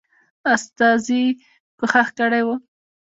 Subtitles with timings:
[0.53, 1.23] استازي
[1.79, 2.55] کوښښ کړی وو.